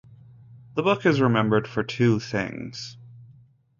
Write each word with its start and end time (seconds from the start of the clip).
The 0.73 0.81
book 0.81 1.05
is 1.05 1.21
remembered 1.21 1.67
for 1.67 1.83
two 1.83 2.19
things. 2.19 2.97